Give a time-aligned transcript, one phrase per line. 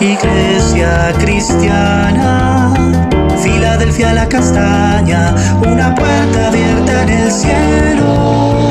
[0.00, 2.74] Iglesia cristiana,
[3.40, 8.64] Filadelfia la castaña, una puerta abierta en el cielo.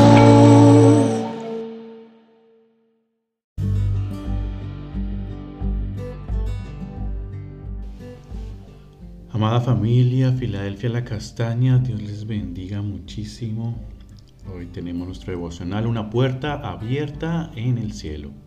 [9.32, 13.76] Amada familia, Filadelfia la Castaña, Dios les bendiga muchísimo.
[14.54, 18.43] Hoy tenemos nuestro devocional, una puerta abierta en el cielo.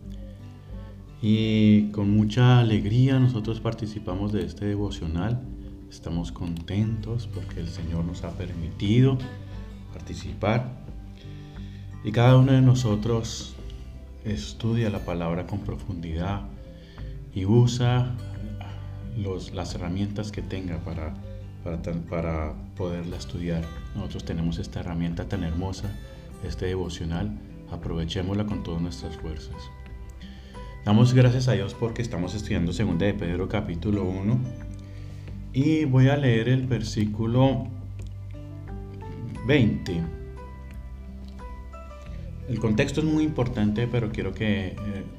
[1.21, 5.41] Y con mucha alegría nosotros participamos de este devocional.
[5.89, 9.17] Estamos contentos porque el Señor nos ha permitido
[9.93, 10.85] participar.
[12.03, 13.55] Y cada uno de nosotros
[14.23, 16.41] estudia la palabra con profundidad
[17.33, 18.15] y usa
[19.53, 21.15] las herramientas que tenga para,
[21.63, 23.63] para, para poderla estudiar.
[23.95, 25.89] Nosotros tenemos esta herramienta tan hermosa,
[26.43, 27.35] este devocional.
[27.71, 29.57] Aprovechémosla con todas nuestras fuerzas.
[30.87, 34.39] Damos gracias a Dios porque estamos estudiando 2 de Pedro capítulo 1
[35.51, 37.67] y voy a leer el versículo
[39.45, 40.01] 20.
[42.47, 44.75] El contexto es muy importante, pero quiero que eh,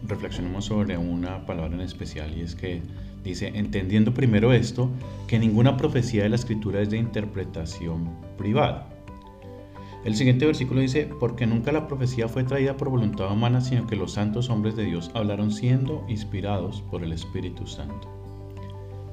[0.07, 2.81] reflexionemos sobre una palabra en especial y es que
[3.23, 4.91] dice, entendiendo primero esto,
[5.27, 8.89] que ninguna profecía de la escritura es de interpretación privada
[10.05, 13.97] el siguiente versículo dice, porque nunca la profecía fue traída por voluntad humana, sino que
[13.97, 18.09] los santos hombres de Dios hablaron siendo inspirados por el Espíritu Santo.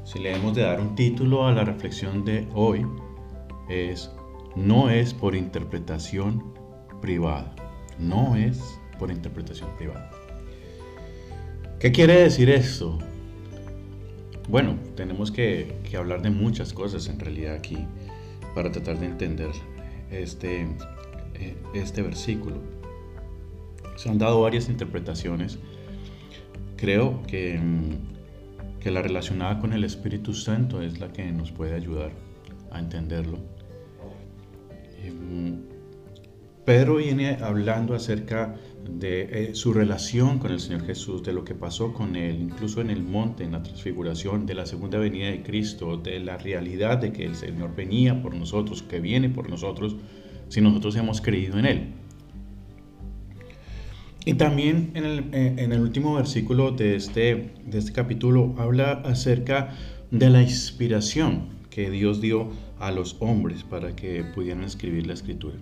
[0.03, 2.85] Si le hemos de dar un título a la reflexión de hoy,
[3.67, 4.11] es,
[4.55, 6.53] no es por interpretación
[7.01, 7.55] privada.
[7.97, 10.11] No es por interpretación privada.
[11.79, 12.99] ¿Qué quiere decir esto?
[14.47, 17.87] Bueno, tenemos que, que hablar de muchas cosas en realidad aquí
[18.53, 19.51] para tratar de entender
[20.11, 20.67] este,
[21.35, 22.57] eh, este versículo.
[23.95, 25.59] Se han dado varias interpretaciones.
[26.77, 31.73] Creo que, mm, que la relacionada con el Espíritu Santo es la que nos puede
[31.73, 32.11] ayudar
[32.71, 33.39] a entenderlo.
[35.11, 35.75] Mm,
[36.65, 38.55] Pedro viene hablando acerca
[38.89, 42.81] de eh, su relación con el Señor Jesús, de lo que pasó con Él, incluso
[42.81, 46.97] en el monte, en la transfiguración, de la segunda venida de Cristo, de la realidad
[46.97, 49.95] de que el Señor venía por nosotros, que viene por nosotros,
[50.49, 51.93] si nosotros hemos creído en Él.
[54.25, 58.91] Y también en el, eh, en el último versículo de este, de este capítulo habla
[59.05, 59.75] acerca
[60.09, 65.57] de la inspiración que Dios dio a los hombres para que pudieran escribir la escritura.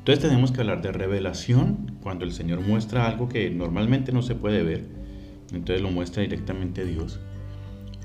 [0.00, 4.34] Entonces tenemos que hablar de revelación, cuando el Señor muestra algo que normalmente no se
[4.34, 4.86] puede ver,
[5.52, 7.20] entonces lo muestra directamente Dios.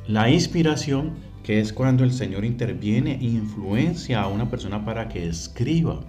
[0.05, 5.25] La inspiración, que es cuando el Señor interviene e influencia a una persona para que
[5.25, 6.01] escriba,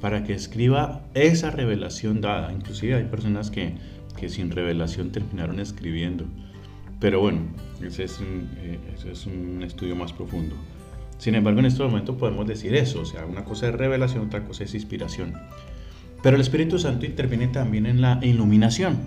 [0.00, 2.50] para que escriba esa revelación dada.
[2.50, 3.74] Inclusive hay personas que,
[4.18, 6.24] que sin revelación terminaron escribiendo.
[7.00, 7.40] Pero bueno,
[7.82, 10.56] ese es eh, ese es un estudio más profundo.
[11.18, 14.44] Sin embargo, en este momento podemos decir eso, o sea, una cosa es revelación, otra
[14.44, 15.34] cosa es inspiración.
[16.22, 18.98] Pero el Espíritu Santo interviene también en la iluminación.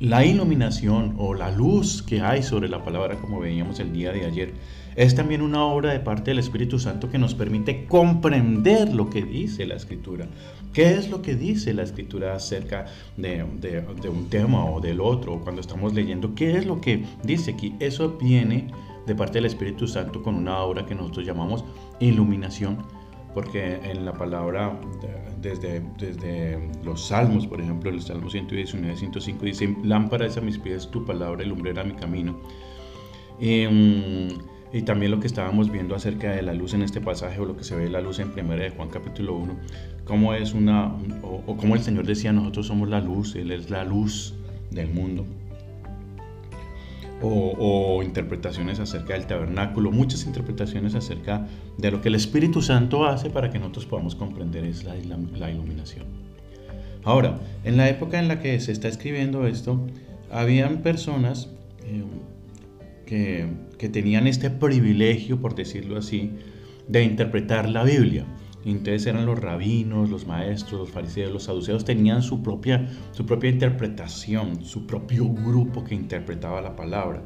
[0.00, 4.24] La iluminación o la luz que hay sobre la palabra, como veíamos el día de
[4.24, 4.52] ayer,
[4.94, 9.22] es también una obra de parte del Espíritu Santo que nos permite comprender lo que
[9.22, 10.26] dice la Escritura.
[10.72, 15.40] ¿Qué es lo que dice la Escritura acerca de, de un tema o del otro?
[15.40, 17.74] Cuando estamos leyendo, ¿qué es lo que dice aquí?
[17.80, 18.68] Eso viene
[19.08, 21.64] de parte del Espíritu Santo con una obra que nosotros llamamos
[21.98, 22.78] iluminación,
[23.34, 24.78] porque en la palabra,
[25.40, 30.58] desde, desde los salmos, por ejemplo, el Salmo 119, 105 dice, lámpara es a mis
[30.58, 32.38] pies tu palabra y lumbrera mi camino.
[33.40, 34.28] Em,
[34.72, 37.56] y también lo que estábamos viendo acerca de la luz en este pasaje, o lo
[37.56, 39.56] que se ve la luz en 1 de Juan capítulo 1,
[40.04, 43.70] cómo es una, o, o cómo el Señor decía, nosotros somos la luz, Él es
[43.70, 44.34] la luz
[44.70, 45.24] del mundo
[47.20, 51.46] o, interpretaciones acerca del tabernáculo, muchas interpretaciones acerca
[51.76, 56.06] de lo que el Espíritu Santo hace para que nosotros podamos comprender es la, iluminación.
[57.04, 59.80] Ahora, en la época en la que se está escribiendo esto,
[60.30, 61.50] habían personas
[61.84, 62.04] eh,
[63.06, 63.48] que,
[63.78, 66.32] que tenían este privilegio, por decirlo así,
[66.86, 68.26] de interpretar la Biblia.
[68.70, 73.50] Entonces eran los rabinos, los maestros, los fariseos, los saduceos, tenían su propia, su propia
[73.50, 77.22] interpretación, su propio grupo que interpretaba la palabra.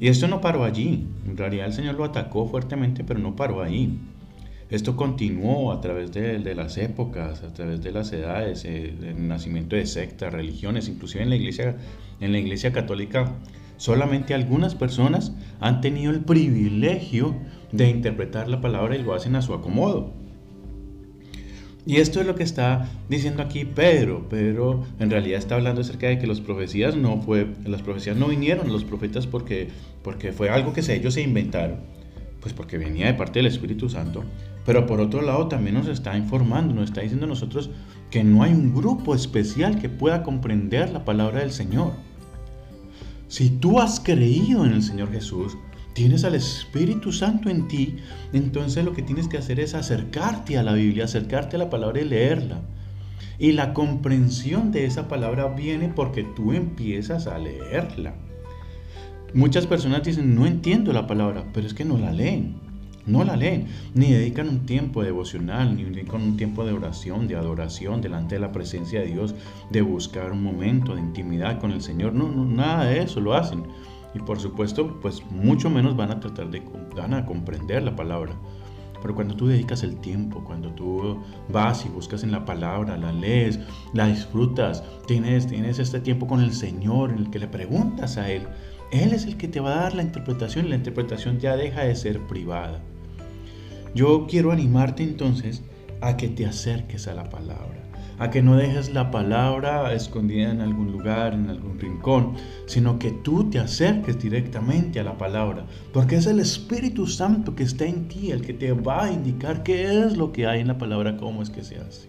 [0.00, 1.06] Y esto no paró allí.
[1.26, 3.98] En realidad el Señor lo atacó fuertemente, pero no paró ahí.
[4.70, 9.74] Esto continuó a través de, las épocas, a través de las edades, eh, el nacimiento
[9.74, 11.76] de sectas, religiones, inclusive en la iglesia,
[12.20, 13.34] en la iglesia católica.
[13.78, 17.34] Solamente algunas personas han tenido el privilegio
[17.72, 20.12] de interpretar la palabra y lo hacen a su acomodo.
[21.90, 24.28] Y esto es lo que está diciendo aquí Pedro.
[24.28, 28.28] Pedro en realidad está hablando acerca de que las profecías no fue, las profecías no
[28.28, 29.70] vinieron los profetas porque,
[30.04, 31.80] porque fue algo que ellos se inventaron,
[32.40, 34.22] pues porque venía de parte del Espíritu Santo.
[34.64, 37.70] Pero por otro lado también nos está informando, nos está diciendo a nosotros
[38.08, 41.94] que no hay un grupo especial que pueda comprender la palabra del Señor.
[43.26, 45.56] Si tú has creído en el Señor Jesús,
[45.92, 47.96] tienes al Espíritu Santo en ti,
[48.32, 52.00] entonces lo que tienes que hacer es acercarte a la Biblia, acercarte a la palabra
[52.00, 52.60] y leerla.
[53.38, 58.14] Y la comprensión de esa palabra viene porque tú empiezas a leerla.
[59.32, 62.56] Muchas personas dicen, no entiendo la palabra, pero es que no la leen.
[63.06, 67.36] No la leen, ni dedican un tiempo devocional, ni dedican un tiempo de oración, de
[67.36, 69.34] adoración delante de la presencia de Dios,
[69.70, 72.12] de buscar un momento de intimidad con el Señor.
[72.12, 73.64] No, no nada de eso lo hacen.
[74.14, 76.62] Y por supuesto, pues mucho menos van a tratar de
[76.96, 78.34] van a comprender la palabra.
[79.00, 81.18] Pero cuando tú dedicas el tiempo, cuando tú
[81.48, 83.58] vas y buscas en la palabra, la lees,
[83.94, 88.30] la disfrutas, tienes, tienes este tiempo con el Señor en el que le preguntas a
[88.30, 88.46] Él,
[88.92, 91.82] Él es el que te va a dar la interpretación y la interpretación ya deja
[91.82, 92.82] de ser privada.
[93.94, 95.62] Yo quiero animarte entonces
[96.00, 97.79] a que te acerques a la palabra,
[98.20, 102.34] a que no dejes la palabra escondida en algún lugar, en algún rincón,
[102.66, 107.64] sino que tú te acerques directamente a la palabra, porque es el Espíritu Santo que
[107.64, 110.68] está en ti el que te va a indicar qué es lo que hay en
[110.68, 112.08] la palabra, cómo es que se hace.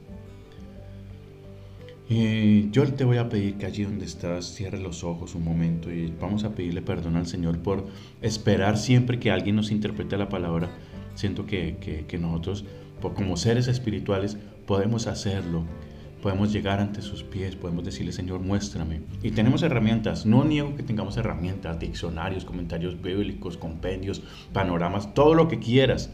[2.07, 5.89] Y yo te voy a pedir que allí donde estás cierres los ojos un momento
[5.89, 7.87] y vamos a pedirle perdón al Señor por
[8.21, 10.69] esperar siempre que alguien nos interprete la palabra
[11.15, 12.65] Siento que, nosotros,
[13.01, 15.63] como seres espirituales, podemos hacerlo.
[16.21, 19.01] Podemos llegar ante sus pies, podemos decirle, Señor, muéstrame.
[19.23, 20.25] Y tenemos herramientas.
[20.25, 24.21] No niego que tengamos herramientas, diccionarios, comentarios bíblicos, compendios,
[24.53, 26.12] panoramas, todo lo que quieras.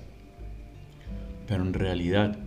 [1.45, 2.37] Pero en realidad,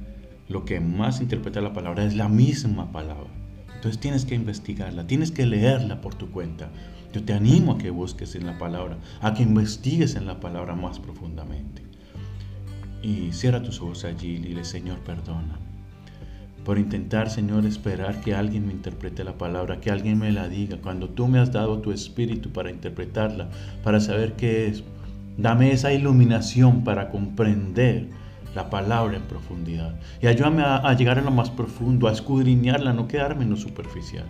[0.49, 3.29] lo que más interpreta la palabra es la misma palabra.
[3.75, 6.71] Entonces tienes que investigarla, tienes que leerla por tu cuenta.
[7.13, 10.75] Yo te animo a que busques en la palabra, a que investigues en la palabra
[10.75, 11.83] más profundamente.
[13.03, 15.70] Y cierra tus ojos allí y dile, Señor, perdona.
[16.65, 20.77] Por intentar, Señor, esperar que alguien me interprete la palabra, que alguien me la diga,
[20.77, 23.49] cuando tú me has dado tu espíritu para interpretarla,
[23.83, 24.85] para saber qué es.
[25.39, 28.09] Dame esa iluminación para comprender
[28.55, 29.99] la palabra en profundidad.
[30.21, 33.57] Y ayúdame a, a, llegar a lo más profundo, a escudriñarla, no quedarme en lo
[33.57, 34.27] superficial.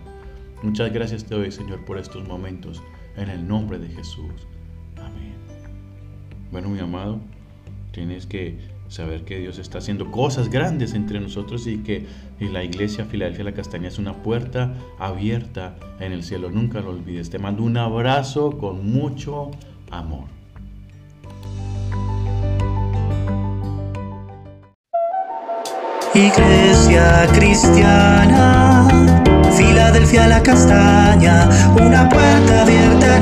[0.62, 2.82] Muchas gracias te doy, Señor, por estos momentos.
[3.16, 4.46] En el nombre de Jesús.
[4.96, 5.34] Amén.
[6.52, 7.18] Bueno, mi amado.
[7.92, 8.58] Tienes que
[8.90, 12.06] saber que Dios está haciendo cosas grandes entre nosotros y que
[12.40, 16.50] la iglesia Filadelfia La Castaña es una puerta abierta en el cielo.
[16.50, 17.30] Nunca lo olvides.
[17.30, 19.52] Te mando un abrazo con mucho
[19.90, 20.24] amor.
[26.12, 28.88] Iglesia cristiana,
[29.56, 33.20] Filadelfia la castaña, una puerta abierta